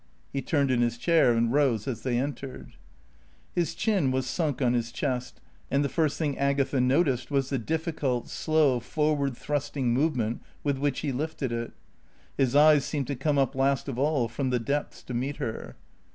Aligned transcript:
He 0.33 0.41
turned 0.41 0.71
in 0.71 0.81
his 0.81 0.97
chair 0.97 1.33
and 1.33 1.53
rose 1.53 1.87
as 1.87 2.01
they 2.01 2.17
entered. 2.17 2.73
His 3.53 3.75
chin 3.75 4.09
was 4.09 4.25
sunk 4.25 4.59
on 4.59 4.73
his 4.73 4.91
chest, 4.91 5.39
and 5.69 5.85
the 5.85 5.89
first 5.89 6.17
thing 6.17 6.35
Agatha 6.39 6.81
noticed 6.81 7.29
was 7.29 7.51
the 7.51 7.59
difficult, 7.59 8.27
slow, 8.27 8.79
forward 8.79 9.37
thrusting 9.37 9.93
movement 9.93 10.41
with 10.63 10.79
which 10.79 11.01
he 11.01 11.11
lifted 11.11 11.51
it. 11.51 11.73
His 12.35 12.55
eyes 12.55 12.83
seemed 12.83 13.05
to 13.05 13.15
come 13.15 13.37
up 13.37 13.53
last 13.53 13.87
of 13.87 13.99
all 13.99 14.27
from 14.27 14.49
the 14.49 14.59
depths 14.59 15.03
to 15.03 15.13
meet 15.13 15.35
her. 15.37 15.75